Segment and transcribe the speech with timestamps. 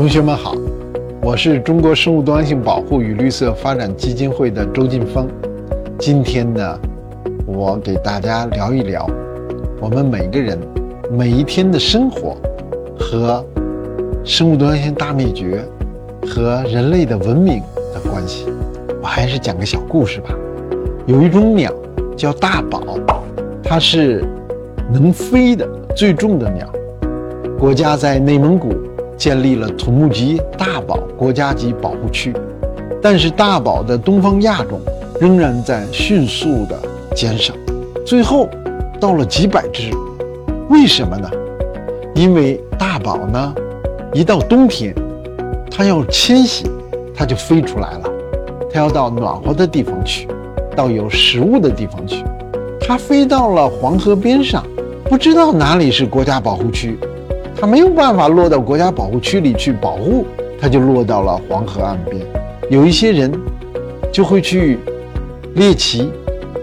[0.00, 0.54] 同学们好，
[1.20, 5.28] 我是中国生物多样性保护与绿色发展基金会的周进峰。
[5.98, 6.80] 今天呢，
[7.44, 9.06] 我给大家聊一聊
[9.78, 10.58] 我们每个人
[11.10, 12.34] 每一天的生活
[12.98, 13.44] 和
[14.24, 15.62] 生物多样性大灭绝
[16.26, 17.62] 和人类的文明
[17.92, 18.46] 的关系。
[19.02, 20.30] 我还是讲个小故事吧。
[21.04, 21.70] 有一种鸟
[22.16, 22.82] 叫大宝，
[23.62, 24.24] 它是
[24.90, 26.66] 能飞的最重的鸟。
[27.58, 28.72] 国家在内蒙古。
[29.20, 32.34] 建立了土木级大宝国家级保护区，
[33.02, 34.80] 但是大宝的东方亚种
[35.20, 36.80] 仍然在迅速的
[37.14, 37.52] 减少，
[38.06, 38.48] 最后
[38.98, 39.90] 到了几百只。
[40.70, 41.28] 为什么呢？
[42.14, 43.54] 因为大宝呢，
[44.14, 44.94] 一到冬天，
[45.70, 46.64] 它要迁徙，
[47.14, 48.10] 它就飞出来了，
[48.72, 50.26] 它要到暖和的地方去，
[50.74, 52.24] 到有食物的地方去。
[52.80, 54.64] 它飞到了黄河边上，
[55.04, 56.98] 不知道哪里是国家保护区。
[57.56, 60.26] 它没有办法落到国家保护区里去保护，
[60.60, 62.22] 它就落到了黄河岸边。
[62.70, 63.30] 有一些人
[64.12, 64.78] 就会去
[65.54, 66.10] 猎奇，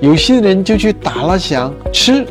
[0.00, 2.24] 有些人就去打了想吃，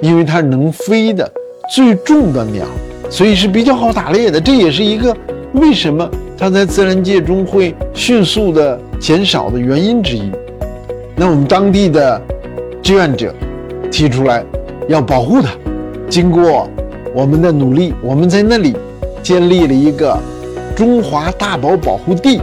[0.00, 1.30] 因为它能飞的
[1.74, 2.64] 最重的鸟，
[3.10, 4.40] 所以是比较好打猎的。
[4.40, 5.14] 这也是一个
[5.52, 6.08] 为什么
[6.38, 10.30] 它在自然界中会迅速的减少的原因之一。
[11.14, 12.20] 那我们当地的
[12.82, 13.34] 志愿者
[13.90, 14.42] 提出来
[14.88, 15.50] 要保护它，
[16.08, 16.68] 经过。
[17.14, 18.74] 我们的努力，我们在那里
[19.22, 20.18] 建立了一个
[20.74, 22.40] 中华大宝保护地，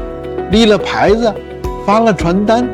[0.52, 1.34] 立了牌子，
[1.86, 2.67] 发了传单，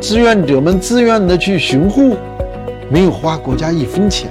[0.00, 2.16] 志愿者们自愿的去巡护，
[2.88, 4.30] 没有花国家一分钱。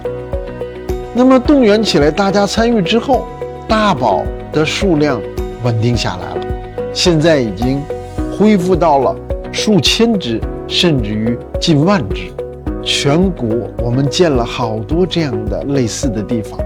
[1.14, 3.28] 那么动员起来，大家参与之后，
[3.68, 5.22] 大宝的数量
[5.64, 6.48] 稳定下来了，
[6.92, 7.80] 现在已经
[8.36, 9.16] 恢复到了
[9.52, 12.32] 数千只，甚至于近万只。
[12.84, 16.60] 全国我们建了好多这样的类似的地方。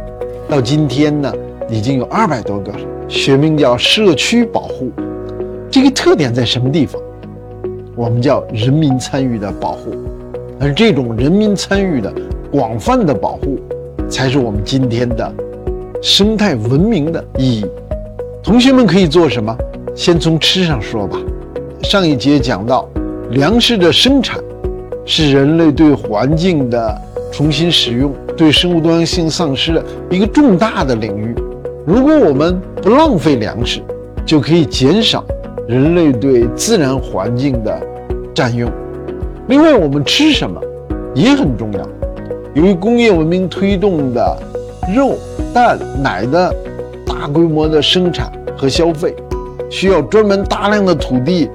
[0.48, 1.34] 到今天呢，
[1.70, 2.72] 已经有二百多个，
[3.08, 4.92] 学名叫社区保护。
[5.72, 7.02] 这个特点在什么地方？
[7.96, 9.92] 我们叫人民参与的保护，
[10.60, 12.14] 而这种人民参与的
[12.52, 13.58] 广泛的保护，
[14.08, 15.34] 才是我们今天的
[16.02, 17.66] 生态文明的意义。
[18.44, 19.58] 同学们可以做什么？
[19.96, 21.18] 先从吃上说吧。
[21.82, 22.88] 上一节讲到，
[23.32, 24.40] 粮食的生产
[25.06, 27.02] 是人类对环境的
[27.36, 28.14] 重新使用。
[28.38, 31.36] 对生物多样性丧失的一个重大的领域。
[31.86, 33.82] 如果我们不浪费粮食，
[34.26, 35.24] 就可以减少
[35.68, 37.78] 人类对自然环境的
[38.34, 38.72] 占用。
[39.48, 40.62] 另外，我们吃什么
[41.14, 41.80] 也很重要。
[42.54, 44.38] 由于工业文明推动的
[44.96, 45.18] 肉、
[45.54, 46.56] 蛋、奶的
[47.06, 49.14] 大规模的生产和消费，
[49.70, 51.50] 需要专门大量的土地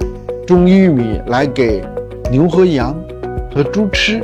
[0.46, 1.82] 种玉米来给
[2.30, 2.94] 牛和羊
[3.54, 4.22] 和猪吃，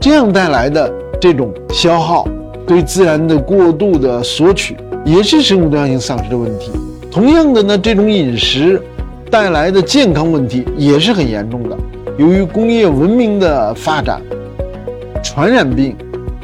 [0.00, 0.92] 这样带来的。
[1.18, 2.28] 这种消耗
[2.66, 6.70] 对自然的过度的索取，也是生物多样性丧失的问题。
[7.10, 8.80] 同样的呢，这种饮食
[9.30, 11.76] 带来的健康问题也是很严重的。
[12.18, 14.20] 由于工业文明的发展，
[15.24, 15.96] 传染病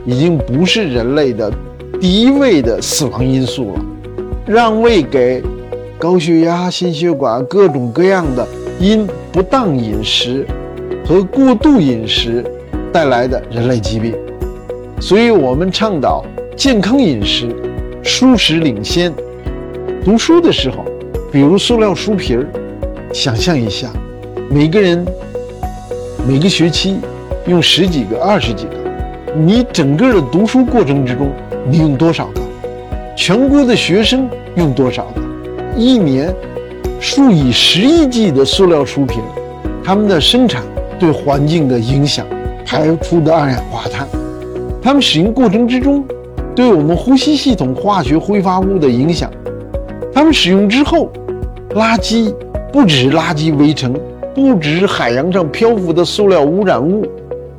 [0.07, 1.53] 已经不是人类的
[2.01, 3.85] 第一位的死亡因素了。
[4.47, 5.43] 让位给
[5.99, 8.45] 高血压、心血管各种各样的
[8.81, 10.47] 因不当饮食
[11.07, 12.43] 和过度饮食
[12.93, 14.15] 带来的人类疾病。
[15.01, 16.25] 所以我们倡导
[16.57, 17.49] 健康饮食，
[18.03, 19.13] 舒适领先。
[20.05, 20.85] 读书的时候，
[21.33, 22.47] 比如塑料书皮儿，
[23.13, 23.89] 想象一下，
[24.51, 25.05] 每个人
[26.27, 26.99] 每个学期
[27.47, 28.71] 用十几个、二十几个，
[29.35, 31.31] 你整个的读书过程之中，
[31.69, 32.41] 你用多少个？
[33.17, 35.23] 全国的学生用多少个？
[35.77, 36.35] 一年
[37.01, 39.21] 数以十亿计的塑料书皮，
[39.83, 40.63] 它们的生产
[40.99, 42.27] 对环境的影响，
[42.73, 44.09] 排出的二氧化碳。
[44.81, 46.03] 它们使用过程之中，
[46.57, 49.31] 对我们呼吸系统化学挥发物的影响。
[50.11, 51.13] 它们使用之后，
[51.75, 52.35] 垃圾
[52.73, 53.93] 不只是垃圾围城，
[54.35, 57.05] 不只是海洋上漂浮的塑料污染物，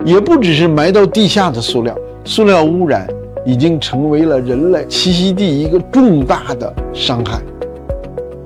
[0.03, 1.95] 也不只是埋到地下的塑料。
[2.25, 3.07] 塑料污染
[3.45, 7.39] 已经成为了人类栖息地一个重大的伤害。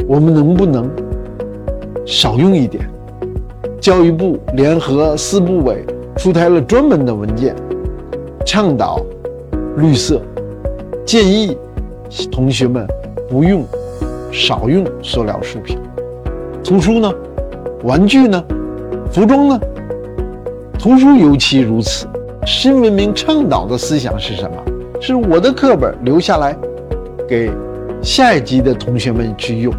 [0.05, 0.89] 我们能不能
[2.05, 2.85] 少用一点？
[3.79, 5.85] 教育部联合四部委
[6.17, 7.55] 出台了专门的文件。
[8.45, 9.01] 倡导
[9.75, 10.21] 绿色，
[11.05, 11.57] 建议
[12.31, 12.87] 同学们
[13.29, 13.65] 不用
[14.31, 15.77] 少用塑料书品。
[16.63, 17.13] 图书呢？
[17.83, 18.41] 玩具呢？
[19.11, 19.59] 服装呢？
[20.79, 22.07] 图书尤其如此。
[22.45, 24.57] 新文明倡导的思想是什么？
[25.01, 26.57] 是我的课本留下来
[27.27, 27.51] 给
[28.01, 29.73] 下一级的同学们去用。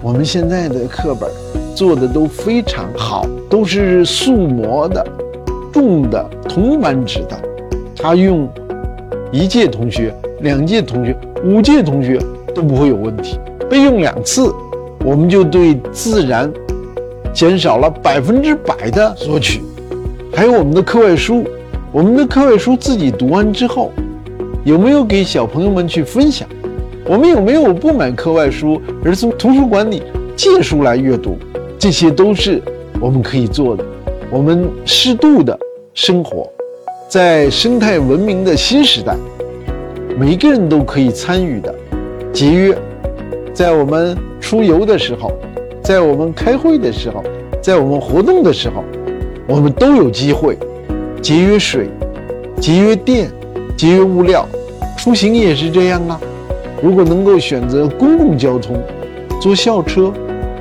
[0.00, 1.28] 我们现在的课本
[1.74, 5.04] 做的都非常好，都是塑模的、
[5.76, 7.38] 重的铜版纸的。
[7.94, 8.48] 他用
[9.30, 11.14] 一届同学、两届同学、
[11.44, 12.18] 五届同学
[12.54, 13.38] 都不会有问题。
[13.68, 14.50] 备用两次，
[15.04, 16.50] 我们就对自然
[17.30, 19.60] 减少了百分之百的索取。
[20.32, 21.44] 还有我们的课外书，
[21.92, 23.92] 我们的课外书自己读完之后，
[24.64, 26.48] 有没有给小朋友们去分享？
[27.04, 30.02] 我们有没有不买课外书，而从图书馆里
[30.34, 31.36] 借书来阅读？
[31.78, 32.62] 这些都是
[32.98, 33.84] 我们可以做的。
[34.28, 35.56] 我们适度的
[35.98, 36.46] 生活，
[37.08, 39.16] 在生态文明的新时代，
[40.14, 41.74] 每一个人都可以参与的
[42.34, 42.76] 节约。
[43.54, 45.32] 在我们出游的时候，
[45.82, 47.24] 在我们开会的时候，
[47.62, 48.84] 在我们活动的时候，
[49.48, 50.58] 我们都有机会
[51.22, 51.88] 节约水、
[52.60, 53.30] 节约电、
[53.74, 54.46] 节约物料。
[54.98, 56.20] 出行也是这样啊。
[56.82, 58.76] 如果能够选择公共交通，
[59.40, 60.12] 坐校车、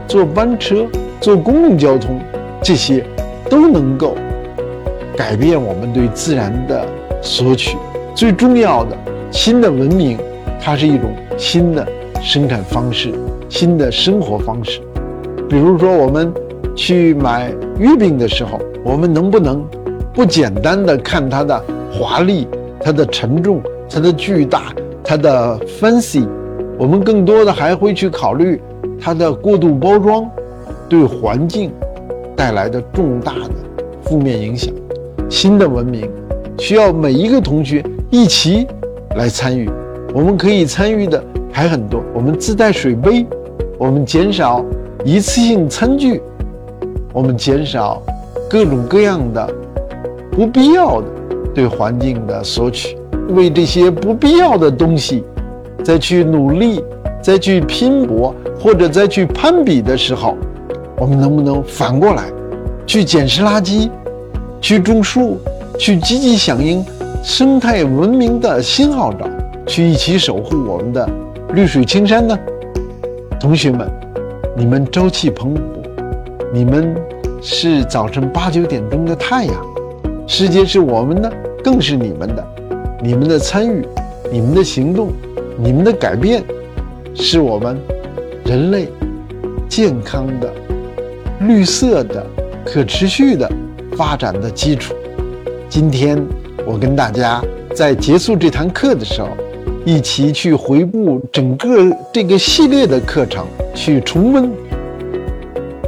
[0.07, 0.87] 坐班车、
[1.19, 2.21] 坐公共交通，
[2.63, 3.03] 这些。
[3.47, 4.17] 都能够
[5.15, 6.85] 改变我们对自然的
[7.21, 7.77] 索取。
[8.13, 8.97] 最重要的，
[9.31, 10.17] 新的文明，
[10.61, 11.87] 它是一种新的
[12.21, 13.13] 生产方式，
[13.49, 14.79] 新的生活方式。
[15.49, 16.33] 比如说，我们
[16.75, 19.65] 去买月饼的时候，我们能不能
[20.13, 22.47] 不简单的看它的华丽、
[22.79, 24.73] 它的沉重、它的巨大、
[25.03, 26.27] 它的 fancy？
[26.77, 28.61] 我们更多的还会去考虑
[28.99, 30.29] 它的过度包装
[30.89, 31.71] 对环境。
[32.37, 33.49] 带来的重大的
[34.03, 34.71] 负面影响，
[35.29, 36.09] 新的文明
[36.57, 38.67] 需要每一个同学一起
[39.15, 39.69] 来参与。
[40.13, 43.25] 我们可以参与的还很多，我们自带水杯，
[43.77, 44.63] 我们减少
[45.03, 46.21] 一次性餐具，
[47.11, 48.01] 我们减少
[48.49, 49.53] 各种各样的
[50.31, 51.07] 不必要的
[51.53, 52.97] 对环境的索取。
[53.29, 55.23] 为这些不必要的东西
[55.83, 56.83] 再去努力、
[57.21, 60.37] 再去拼搏或者再去攀比的时候。
[60.97, 62.23] 我们能不能反过来，
[62.85, 63.89] 去捡拾垃圾，
[64.65, 65.37] 去种树，
[65.77, 66.83] 去积极响应
[67.23, 69.29] 生态文明的新号召，
[69.67, 71.07] 去一起守护我们的
[71.53, 72.35] 绿水青山呢？
[73.39, 73.87] 同学们，
[74.57, 75.59] 你们朝气蓬勃，
[76.51, 76.95] 你们
[77.43, 79.55] 是早晨八九点钟的太阳，
[80.25, 81.31] 世界是我们的，
[81.63, 82.43] 更是你们的。
[83.03, 83.85] 你们的参与，
[84.31, 85.09] 你们的行动，
[85.59, 86.43] 你们的改变，
[87.13, 87.79] 是我们
[88.43, 88.87] 人类
[89.69, 90.51] 健康的。
[91.41, 92.25] 绿色的、
[92.65, 93.47] 可持续的
[93.97, 94.93] 发展的基础。
[95.69, 96.21] 今天
[96.65, 97.41] 我跟大家
[97.73, 99.29] 在结束这堂课的时候，
[99.85, 104.49] 一起去回顾整个这个系列的课程，去重温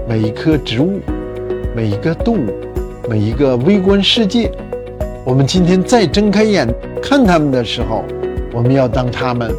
[0.07, 0.99] 每一棵植物、
[1.75, 2.53] 每一个动物、
[3.09, 4.51] 每一个微观世界。
[5.25, 6.67] 我们今天再睁开眼
[7.01, 8.03] 看它们的时候，
[8.53, 9.51] 我们要当它们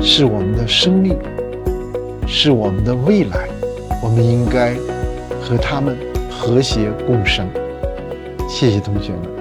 [0.00, 1.16] 是我们的生命，
[2.26, 3.48] 是我们的未来。
[4.02, 4.74] 我们应该。
[5.42, 5.96] 和他们
[6.30, 7.44] 和谐共生，
[8.50, 9.39] 谢谢同学们。